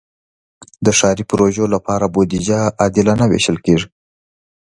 [0.85, 3.87] د ښاري پروژو لپاره بودیجه عادلانه ویشل کېږي.